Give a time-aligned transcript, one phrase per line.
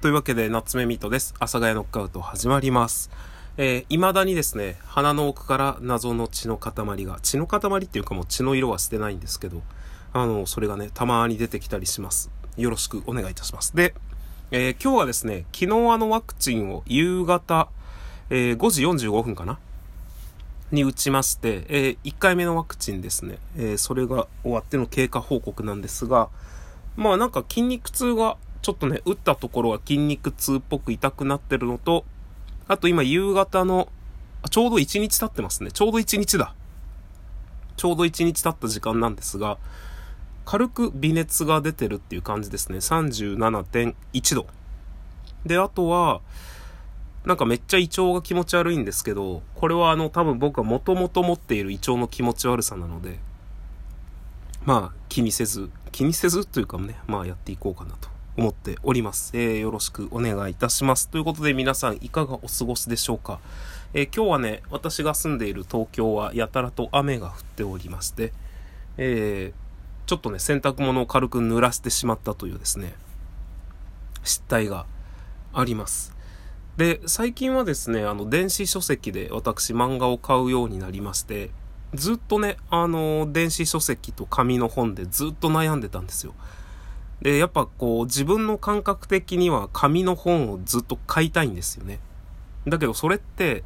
[0.00, 1.34] というわけで、夏目ミートです。
[1.40, 3.10] 阿佐ヶ谷ノックアウト始まります。
[3.58, 9.60] えー、未だにですね、鼻の奥から謎の血の塊が、血の塊っていうかもう血の色はしてないんですけど、
[10.14, 12.30] あの、それがね、たまに出てきたりします。
[12.56, 13.76] よろしくお願いいたします。
[13.76, 13.94] で、
[14.52, 17.68] えー、今日はですね、昨日あのワクチンを夕方、
[18.30, 19.58] えー、5時45分かな？
[20.72, 26.30] に打ちまして、えー、1回目のワクチンですね、えー、それが終わっての経過報告なんですが、
[26.96, 32.04] まあなんか筋肉痛がちょっとね、打ったところは筋肉痛っぽく痛くなってるのと、
[32.68, 33.88] あと今夕方の、
[34.50, 35.72] ちょうど1日経ってますね。
[35.72, 36.54] ちょうど1日だ。
[37.76, 39.58] ちょうど1日経った時間なんですが、
[40.44, 42.78] 軽く微熱が出てるっていう感じですね。
[42.78, 44.46] 37.1度。
[45.46, 46.20] で、あとは、
[47.24, 53.18] なんかめっちゃ胃腸が気持ち悪いんですけど、これはあの多分僕はもともと持っている胃腸の気持ち悪さなので、
[54.66, 58.09] まあ気にせず、気にせずというかね、まあやっていこうかなと
[58.40, 59.32] 思っております。
[59.34, 61.10] えー、よろしくお願いいたします。
[61.10, 63.38] ということで皆さんいかがお過ごしでしょうか？
[63.92, 68.32] えー、今日はね、私が住んでいる東京はやたらと雨が降っておりまして、
[68.96, 72.94] えー、ちょっとね、洗濯物を軽く濡らしてしまったというですね、
[74.24, 74.86] 失態が
[75.52, 76.16] あります。
[76.78, 81.50] で、最近はですね、あの、電子書籍で私漫画を買うようになりまして、
[81.92, 86.32] ずっとね、あの、電子書籍と紙の本でずっと悩んでたんですよ。
[87.22, 92.00] で、やっぱこう自分の感覚的には紙の本をずっと買いたいんですよね。
[92.66, 93.62] だけどそれって、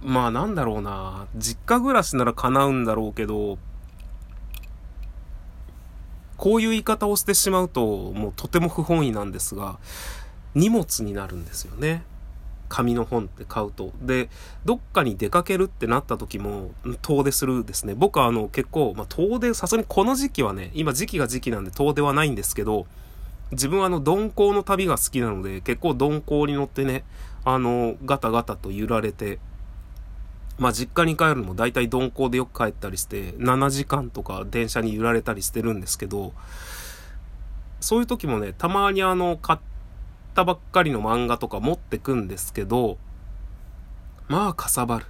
[0.00, 3.58] まあなんだろうな、実家暮らしなら叶うんだろうけど、
[6.36, 9.78] こういう言い方をしてしまうと、もうとても不本意なんですが、
[10.54, 12.04] 荷物になるんですよね。
[12.68, 13.92] 紙の本って買うと。
[14.00, 14.28] で、
[14.64, 16.70] どっかに出かけるってなった時も、
[17.02, 17.94] 遠出するですね。
[17.94, 22.86] 僕はあの結構、まあ、遠出、さすがにこの時期はね、今時期が時期なんで遠出はないんですけど、
[23.52, 27.04] 自分はあの鈍行の旅が好きなので、結構鈍行に乗ってね、
[27.44, 29.38] あの、ガタガタと揺られて、
[30.58, 36.34] まあ実家に帰るのも大体鈍行でよく帰ったりして、7時間とか電車に揺られたりしてるんですけど、
[37.80, 39.77] そういう時もね、たまにあの、買って
[40.38, 42.96] たばっかりの漫画とか持ってくんですけど、
[44.28, 45.06] まあかさばる。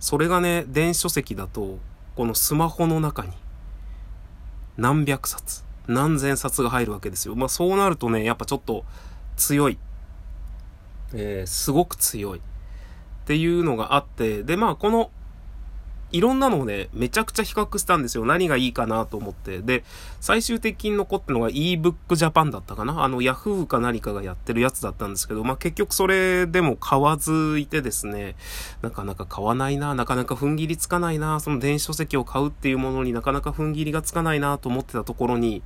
[0.00, 1.78] それがね、電子書籍だと、
[2.16, 3.32] このスマホの中に、
[4.78, 7.34] 何百冊、何千冊が入るわけですよ。
[7.34, 8.86] まあそうなるとね、やっぱちょっと
[9.36, 9.78] 強い。
[11.12, 12.38] えー、すごく強い。
[12.38, 12.42] っ
[13.26, 15.10] ていうのがあって、で、まあこの
[16.12, 18.24] いろんなのをね、めちゃくちゃ比較したんですよ。
[18.24, 19.60] 何がいいかなと思って。
[19.60, 19.82] で、
[20.20, 28.36] 最終的に残ったのが ebook Japan だったかなあの Yahoo か何かがやってるやつだったんですけど、まあ、結局それでも買わずいてですね、
[28.82, 35.62] なかなか買わないな、なかなか踏ん切りつかないな、その電子書籍を買うっていうものになかなか踏ん切りがつかないなと思ってたところに、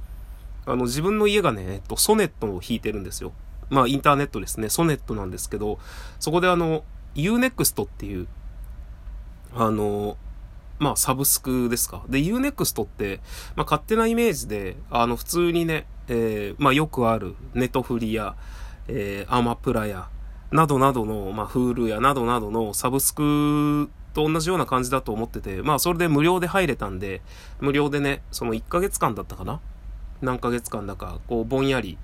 [0.64, 3.32] あの、自分の家がね、えっと、ソネットを引いてるんですよ。
[3.68, 4.68] まあ、インターネットですね。
[4.68, 5.78] ソネットなんですけど、
[6.20, 6.84] そこであの、
[7.16, 8.28] Unext っていう、
[9.54, 10.16] あの、
[10.78, 12.04] まあ、サブスクですか。
[12.08, 13.20] で、Unext って、
[13.54, 18.36] まあ、勝手なイメージで、あの、普通にね、えー、まあ、よくある、ネトフリや、
[18.88, 20.08] えー、アマプラや、
[20.52, 27.22] などなどの、まあ、フールやなどなどのサブスクと同じような感じだと思ってて、まあ、それで無料で入れたんで、
[27.60, 29.60] 無料でね、その1ヶ月間だったかな？
[30.22, 31.98] 何ヶ月間だか、こう、ぼんやり、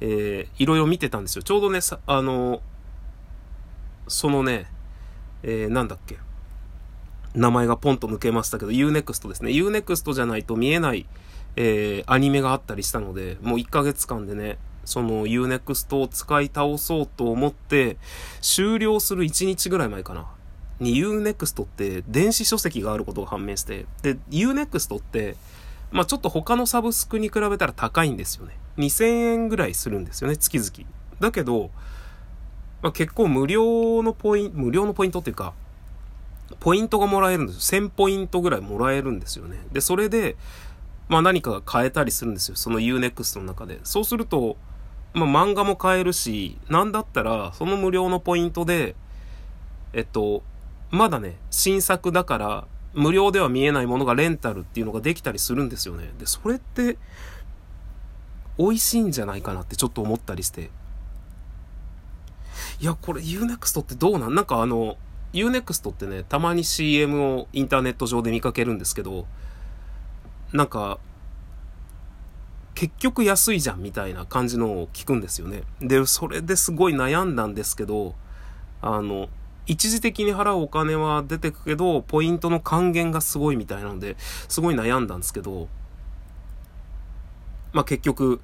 [0.00, 1.42] えー、いろいろ見てたんですよ。
[1.42, 2.60] ちょうどね、さ、あの、
[4.08, 4.66] そのね、
[5.42, 6.18] えー、なんだっけ？
[7.34, 9.50] 名前がポンと抜けましたけど、Unext ですね。
[9.50, 11.06] Unext じゃないと見えない、
[11.56, 17.96] えー、アニメがあったりしたので、もう1ヶ月間でね、その Unext を使い倒そうと思って、
[18.40, 20.26] 終了する1日ぐらい前かな。
[20.80, 25.36] に Unext って電子書籍があることが判明して、で、Unext って、
[25.90, 28.56] まあちょっと他のサブスクに比べたら高いんですよね。
[28.78, 30.88] 2000円ぐらいするんですよね、月々。
[31.20, 31.70] だけど、
[32.82, 35.54] まあ、結構無料のポイント、無料のポイントっていうか、
[36.60, 37.82] ポイントがもらえるんですよ。
[37.82, 39.58] 1000ポイントぐらいもらえるんですよね。
[39.72, 40.36] で、それで、
[41.08, 42.56] まあ何かが買えたりするんですよ。
[42.56, 43.80] その Unext の中で。
[43.84, 44.56] そうすると、
[45.12, 48.96] まあ漫画も買えるし、なんだったら、その無料のポイントで、
[49.92, 50.42] えっと、
[50.90, 56.12] まだね、新作だから、無料では見えないものがレンタルっていうのができたりするんですよね。
[56.18, 56.96] で、それって、
[58.56, 60.70] 美味しいんじゃないかなってちょっと思ったりして。
[62.80, 64.34] いや、これ Unext ってどうなん？
[64.34, 64.96] なんかあの、
[65.34, 69.26] Unext ってね、たまに CM をインターネット上で見かけるんですけど、
[70.52, 70.98] なんか、
[72.74, 75.62] 結局安いじゃんみたいな感じのを聞くんですよね。
[75.80, 78.14] で、それですごい悩んだんですけど、
[78.80, 79.28] あの、
[79.66, 84.16] 一時的に払うお金は出てくけど、ポイントの還元がすごいみたいなので、
[84.48, 85.68] すごい悩んだんですけど、
[87.72, 88.40] まあ結局、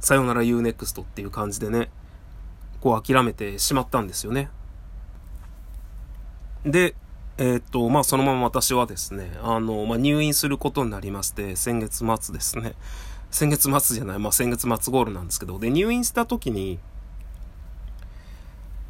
[0.00, 1.90] さよなら UNEXT っていう感じでね、
[2.80, 4.50] こう諦めてしまったんですよね。
[6.64, 6.94] で、
[7.36, 12.74] えー、っと、まあ、そのまま私はですね、あの、まあ、入院することになりまして、先月末ですね。
[13.30, 16.78] 先月末じゃない、まあ、先月末ゴールなんですけど、で、入院した時に、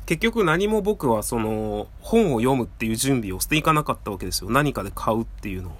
[0.07, 4.51] 結局何も僕はその、本を読むっていう準備をしていかなかったわけですよ。
[4.51, 5.73] 何かで買うっていうのを。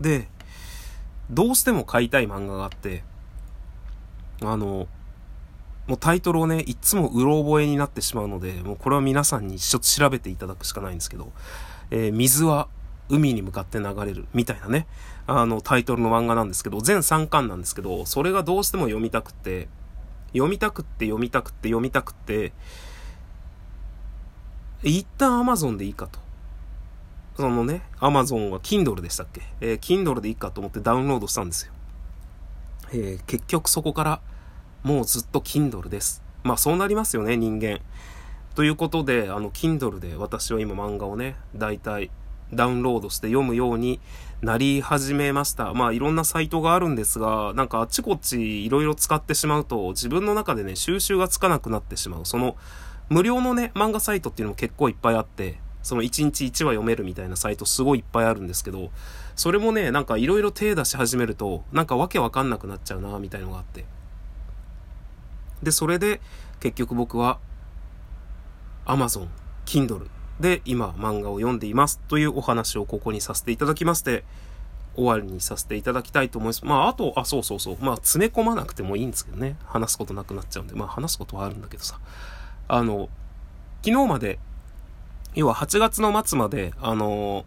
[0.00, 0.28] で、
[1.30, 3.02] どうしても買いたい漫画があって、
[4.42, 4.86] あの、
[5.86, 11.32] もうタイトルをね、いつもうろ覚えになってしまうので、もうこれは皆さんにちょっと調べていただくしかないんですけど、
[11.90, 12.68] えー、水は
[13.10, 14.86] 海に向かって流れるみたいなね、
[15.26, 19.68] あのタイトルの漫画なんですけど、全3巻なんですけど、それがどうしても読みたくて、
[20.32, 22.52] 読みたくって読みたくって読みたくって、
[24.82, 26.18] 一旦 Amazon でいいかと。
[27.36, 29.42] そのね、Amazon は Kindle でしたっけ？
[29.60, 31.72] えー、Kindle でいいかと思ってダウンロードしたんですよ。
[32.92, 34.20] えー、結局そこから
[34.84, 36.22] もうずっと Kindle です。
[36.42, 37.80] まあそうなりますよね、人間。
[38.54, 42.10] ということで、あの、Kindle で私は今漫画をね、大体
[42.52, 43.98] ダウンロードして読むように
[44.42, 45.72] なり始めました。
[45.72, 52.26] まあいろんなサイトがあるんですが、なんかあっちこっちいろいろ使ってしまうと自分の中でね、収集がつかなくなってしまう。
[52.26, 52.54] その
[53.08, 58.90] 無料のね、漫画サイトっていうのも結構いっぱいあって、その1日1話読めるみたいなサイトすごいいっぱいあるんですけど、
[59.34, 63.86] それもね、なんかいろいろ手出し始めると、なんかわけわかんなくなっちゃうな、みたいのがあって。
[65.64, 66.20] で、それで
[66.60, 67.38] 結局僕は
[68.86, 69.28] Amazon、
[69.66, 70.08] Kindle
[70.40, 74.24] で今漫画を読んでいますというお話をここにさせていただきまして、
[74.96, 76.64] 終わりにさせていただきたいと思います。
[76.64, 77.76] まあ、あと、あ、そうそうそう。
[77.80, 79.56] まあ、詰め込まなくてもいいんですけどね。
[79.64, 80.74] 話すことなくなっちゃうんで。
[80.74, 81.98] まあ、話すことはあるんだけどさ。
[82.68, 83.08] あの、
[83.84, 84.38] 昨日まで、
[85.34, 87.44] 要は8月の末まで、あの、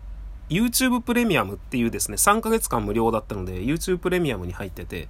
[0.50, 5.10] YouTube プレミアムっていうですね、3ヶ月間無料だったので、YouTube プレミアムに入ってて、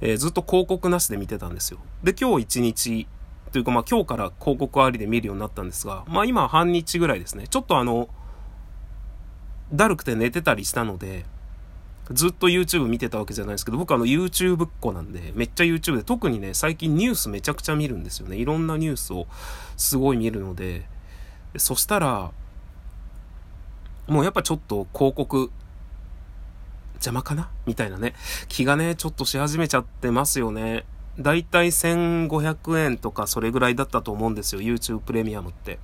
[0.00, 1.78] えー、ずっと広告なしで見てたんですよ。
[2.02, 3.06] で、今日1日、
[3.52, 7.48] というかまあ今日から広告ありで見るようになったんですが、まあ今半日ぐらいですね。
[7.48, 8.08] ちょっとあの、
[9.72, 11.24] だるくて寝てたりしたので、
[12.12, 18.36] ずっと YouTube 見てたわけじゃないですけど、僕あの YouTube っ子なんで、めっちゃ YouTube で、特にね、最近ニュースめちゃくちゃ見るんですよね。
[18.36, 19.26] いろんなニュースを
[19.76, 20.86] すごい見るので、
[21.56, 22.30] そしたら、
[24.08, 25.50] もうやっぱちょっと広告、
[26.94, 27.50] 邪魔かな？
[27.66, 28.14] みたいなね、
[28.48, 30.84] 気がね、ちょっとし始めちゃってますよね。
[31.20, 34.60] だいたい1500円とかそれぐらいだったと思うんですよ。
[34.60, 35.78] YouTube プレミアムって。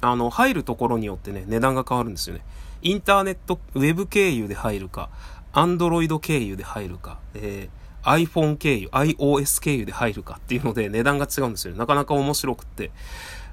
[0.00, 2.42] あの、入るところによってね、値段が変わるんですよね。
[2.82, 5.10] インターネット、ウェブ経由で入るか、
[5.52, 11.74] アンドロイド経由で入るか、えー、iPhone 経由、iOS 経由で入るかっていうので値段が違うんですよ。
[11.74, 12.92] なかなか面白くって。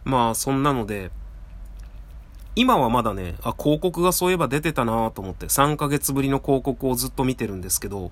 [0.03, 1.09] まあ、そんなので、
[2.55, 8.11] 今はまだね、あ、広告がそういえば出てたなと思って、3ヶ月ぶりの広告をずっと見てるんですけど、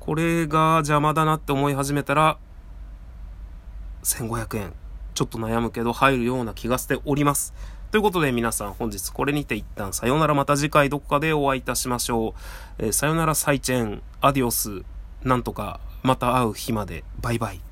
[0.00, 2.38] これが邪魔だなって思い始めたら、
[4.02, 4.74] 1500円。
[5.14, 7.52] ちょっと悩むけど入るような気がしております。
[7.90, 12.34] ということで皆さん本日これにて一旦さよならまた次回どこかでお会いいたしましょ
[12.78, 12.84] う。
[12.84, 14.84] えー、さよならサイチェン、アディオス、
[15.24, 17.02] なんとかまた会う日まで。
[17.20, 17.67] バイバイ。